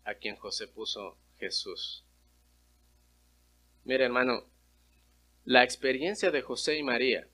[0.05, 2.05] a quien José puso Jesús.
[3.83, 4.49] Mira hermano,
[5.43, 7.27] la experiencia de José y María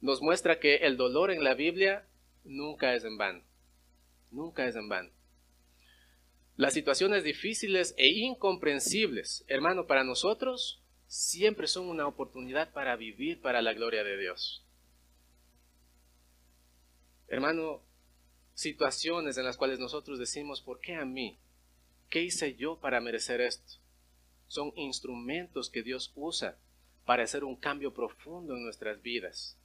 [0.00, 2.06] nos muestra que el dolor en la Biblia
[2.44, 3.42] nunca es en vano.
[4.30, 5.13] Nunca es en vano.
[6.56, 13.60] Las situaciones difíciles e incomprensibles, hermano, para nosotros siempre son una oportunidad para vivir para
[13.60, 14.64] la gloria de Dios.
[17.26, 17.82] Hermano,
[18.54, 21.38] situaciones en las cuales nosotros decimos, ¿por qué a mí?
[22.08, 23.80] ¿Qué hice yo para merecer esto?
[24.46, 26.56] Son instrumentos que Dios usa
[27.04, 29.58] para hacer un cambio profundo en nuestras vidas.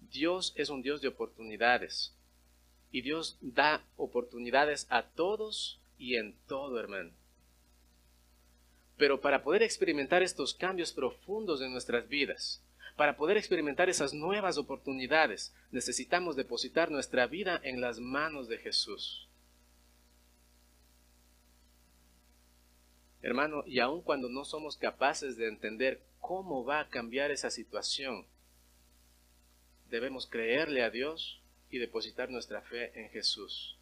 [0.00, 2.16] Dios es un Dios de oportunidades
[2.90, 7.12] y Dios da oportunidades a todos y en todo, hermano.
[8.96, 12.60] Pero para poder experimentar estos cambios profundos en nuestras vidas,
[12.96, 19.28] para poder experimentar esas nuevas oportunidades, necesitamos depositar nuestra vida en las manos de Jesús.
[23.22, 28.26] Hermano, y aun cuando no somos capaces de entender cómo va a cambiar esa situación,
[29.88, 31.40] debemos creerle a Dios
[31.70, 33.78] y depositar nuestra fe en Jesús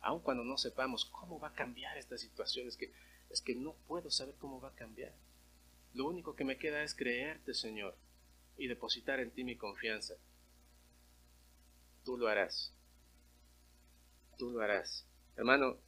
[0.00, 2.92] aun cuando no sepamos cómo va a cambiar esta situación, es que,
[3.30, 5.12] es que no puedo saber cómo va a cambiar.
[5.94, 7.96] Lo único que me queda es creerte, Señor,
[8.56, 10.14] y depositar en ti mi confianza.
[12.04, 12.72] Tú lo harás.
[14.38, 15.06] Tú lo harás.
[15.36, 15.78] Hermano,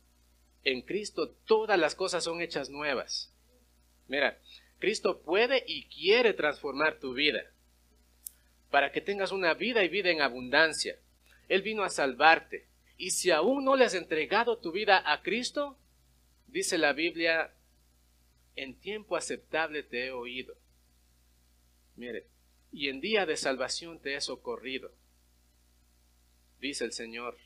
[0.65, 3.33] en Cristo todas las cosas son hechas nuevas.
[4.09, 4.39] Mira,
[4.79, 7.43] Cristo puede y quiere transformar tu vida
[8.71, 10.99] para que tengas una vida y vida en abundancia.
[11.49, 12.67] Él vino a salvarte.
[13.03, 15.77] Y si aún no le has entregado tu vida a Cristo,
[16.47, 17.53] dice la Biblia,
[18.55, 20.55] en tiempo aceptable te he oído.
[21.97, 22.29] Mire,
[22.71, 24.93] y en día de salvación te he socorrido.
[26.61, 27.37] Dice el Señor,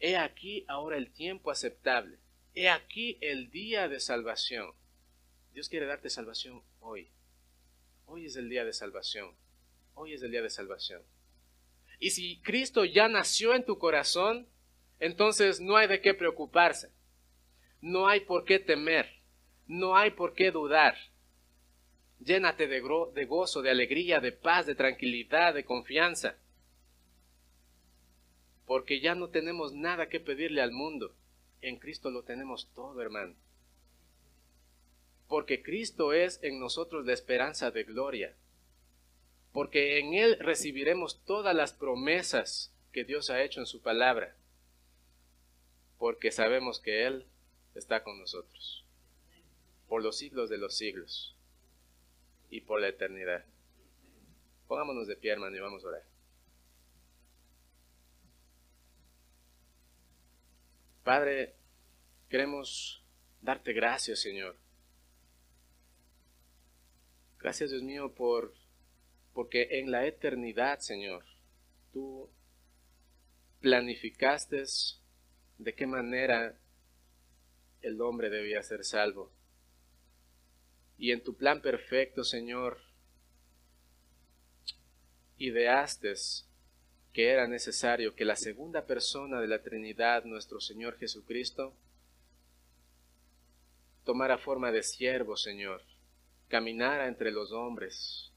[0.00, 2.16] he aquí ahora el tiempo aceptable,
[2.54, 4.72] he aquí el día de salvación.
[5.52, 7.10] Dios quiere darte salvación hoy.
[8.06, 9.36] Hoy es el día de salvación.
[9.92, 11.02] Hoy es el día de salvación.
[11.98, 14.48] Y si Cristo ya nació en tu corazón,
[15.04, 16.90] entonces no hay de qué preocuparse.
[17.80, 19.06] No hay por qué temer.
[19.66, 20.96] No hay por qué dudar.
[22.20, 22.82] Llénate de,
[23.14, 26.36] de gozo, de alegría, de paz, de tranquilidad, de confianza.
[28.66, 31.14] Porque ya no tenemos nada que pedirle al mundo.
[31.60, 33.34] En Cristo lo tenemos todo, hermano.
[35.28, 38.36] Porque Cristo es en nosotros la esperanza de gloria
[39.54, 44.36] porque en Él recibiremos todas las promesas que Dios ha hecho en su palabra,
[46.04, 47.26] porque sabemos que Él
[47.74, 48.84] está con nosotros,
[49.88, 51.34] por los siglos de los siglos
[52.50, 53.46] y por la eternidad.
[54.68, 56.04] Pongámonos de pie, hermano, y vamos a orar.
[61.04, 61.54] Padre,
[62.28, 63.02] queremos
[63.40, 64.58] darte gracias, Señor.
[67.38, 68.52] Gracias, Dios mío, por
[69.32, 71.24] porque en la eternidad, Señor,
[71.94, 72.28] tú
[73.62, 74.64] planificaste
[75.58, 76.56] de qué manera
[77.82, 79.30] el hombre debía ser salvo.
[80.96, 82.78] Y en tu plan perfecto, Señor,
[85.38, 86.14] ideaste
[87.12, 91.74] que era necesario que la segunda persona de la Trinidad, nuestro Señor Jesucristo,
[94.04, 95.82] tomara forma de siervo, Señor,
[96.48, 98.30] caminara entre los hombres,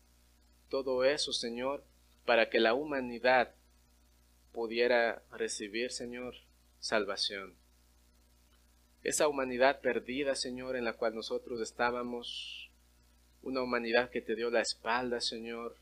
[0.70, 1.84] todo eso, Señor,
[2.26, 3.54] para que la humanidad
[4.52, 6.36] pudiera recibir, Señor,
[6.80, 7.56] salvación.
[9.04, 12.70] Esa humanidad perdida, Señor, en la cual nosotros estábamos,
[13.42, 15.76] una humanidad que te dio la espalda, Señor,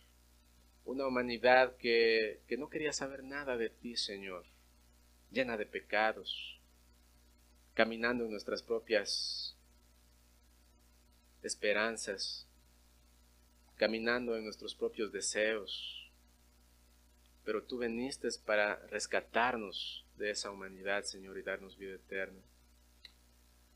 [0.85, 4.45] una humanidad que, que no quería saber nada de ti, Señor,
[5.31, 6.59] llena de pecados,
[7.73, 9.55] caminando en nuestras propias
[11.41, 12.47] esperanzas,
[13.77, 16.11] caminando en nuestros propios deseos.
[17.43, 22.41] Pero tú viniste para rescatarnos de esa humanidad, Señor, y darnos vida eterna.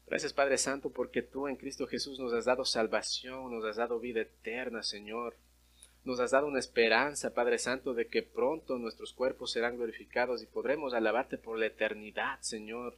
[0.08, 4.00] Gracias, Padre Santo, porque tú en Cristo Jesús nos has dado salvación, nos has dado
[4.00, 5.38] vida eterna, Señor.
[6.04, 10.48] Nos has dado una esperanza, Padre Santo, de que pronto nuestros cuerpos serán glorificados y
[10.48, 12.98] podremos alabarte por la eternidad, Señor.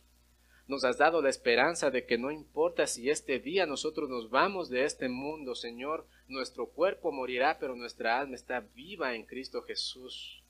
[0.68, 4.70] Nos has dado la esperanza de que no importa si este día nosotros nos vamos
[4.70, 10.41] de este mundo, Señor, nuestro cuerpo morirá, pero nuestra alma está viva en Cristo Jesús.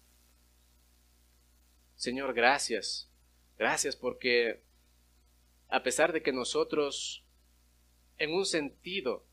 [2.02, 3.12] Señor, gracias.
[3.60, 4.64] Gracias porque
[5.70, 7.24] a pesar de que nosotros,
[8.18, 9.24] en un sentido,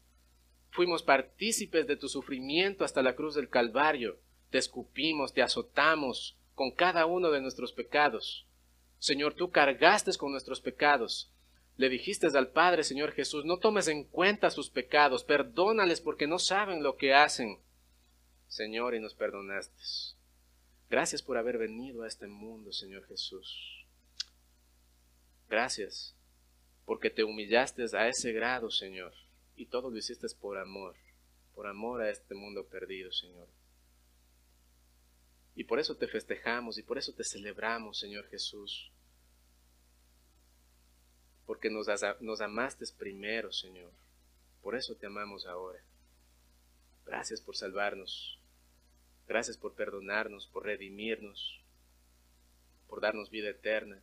[0.69, 6.71] fuimos partícipes de tu sufrimiento hasta la cruz del Calvario, te escupimos, te azotamos con
[6.71, 8.47] cada uno de nuestros pecados.
[8.99, 11.33] Señor, tú cargaste con nuestros pecados.
[11.79, 16.39] Le dijiste al Padre, Señor Jesús, no tomes en cuenta sus pecados, perdónales porque no
[16.39, 17.61] saben lo que hacen.
[18.47, 20.18] Señor, y nos perdonaste.
[20.91, 23.85] Gracias por haber venido a este mundo, Señor Jesús.
[25.49, 26.15] Gracias
[26.87, 29.13] porque te humillaste a ese grado, Señor,
[29.57, 30.97] y todo lo hiciste por amor,
[31.55, 33.47] por amor a este mundo perdido, Señor.
[35.55, 38.91] Y por eso te festejamos y por eso te celebramos, Señor Jesús.
[41.45, 41.89] Porque nos,
[42.21, 43.93] nos amaste primero, Señor.
[44.63, 45.83] Por eso te amamos ahora.
[47.05, 48.38] Gracias por salvarnos.
[49.29, 51.61] Gracias por perdonarnos, por redimirnos,
[52.89, 54.01] por darnos vida eterna.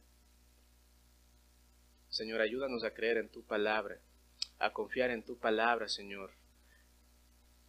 [2.09, 3.99] Señor, ayúdanos a creer en tu palabra,
[4.59, 6.31] a confiar en tu palabra, Señor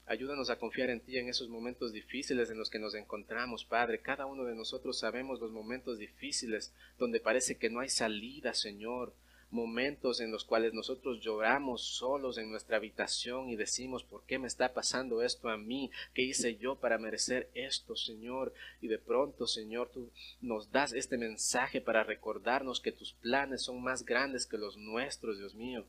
[0.08, 4.00] Ayúdanos a confiar en ti en esos momentos difíciles en los que nos encontramos, Padre.
[4.00, 9.12] Cada uno de nosotros sabemos los momentos difíciles donde parece que no hay salida, Señor.
[9.50, 14.48] Momentos en los cuales nosotros lloramos solos en nuestra habitación y decimos, ¿por qué me
[14.48, 15.90] está pasando esto a mí?
[16.14, 18.52] ¿Qué hice yo para merecer esto, Señor?
[18.80, 23.82] Y de pronto, Señor, tú nos das este mensaje para recordarnos que tus planes son
[23.82, 25.86] más grandes que los nuestros, Dios mío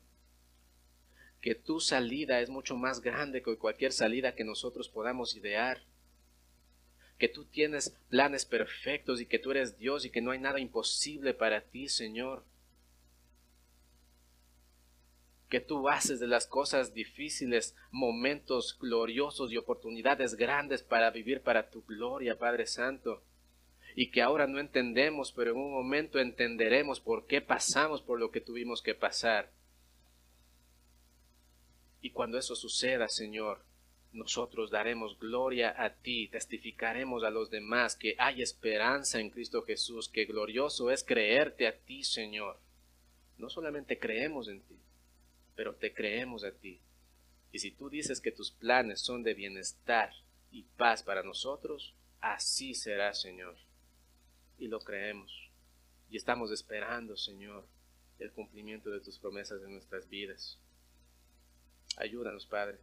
[1.40, 5.82] que tu salida es mucho más grande que cualquier salida que nosotros podamos idear.
[7.18, 10.60] Que tú tienes planes perfectos y que tú eres Dios y que no hay nada
[10.60, 12.44] imposible para ti, Señor.
[15.48, 21.70] Que tú haces de las cosas difíciles momentos gloriosos y oportunidades grandes para vivir para
[21.70, 23.22] tu gloria, Padre Santo
[24.00, 28.30] y que ahora no entendemos, pero en un momento entenderemos por qué pasamos por lo
[28.30, 29.50] que tuvimos que pasar.
[32.00, 33.64] Y cuando eso suceda, Señor,
[34.12, 40.08] nosotros daremos gloria a ti, testificaremos a los demás que hay esperanza en Cristo Jesús,
[40.08, 42.60] que glorioso es creerte a ti, Señor.
[43.36, 44.78] No solamente creemos en ti,
[45.58, 46.80] pero te creemos a ti.
[47.50, 50.12] Y si tú dices que tus planes son de bienestar
[50.52, 53.56] y paz para nosotros, así será, Señor
[54.58, 55.32] y lo creemos.
[56.10, 57.64] Y estamos esperando, Señor,
[58.18, 60.58] el cumplimiento de tus promesas en nuestras vidas.
[61.96, 62.78] Ayúdanos, Padre,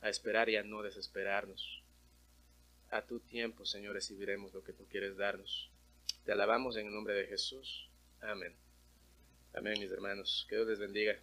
[0.00, 1.82] a esperar y a no desesperarnos.
[2.90, 5.70] A tu tiempo, Señor, recibiremos lo que tú quieres darnos.
[6.24, 7.88] Te alabamos en el nombre de Jesús.
[8.20, 8.54] Amén.
[9.54, 10.46] Amén, mis hermanos.
[10.48, 11.18] Que Dios les bendiga.